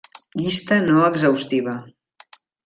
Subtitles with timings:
[0.39, 1.75] Llista no exhaustiva.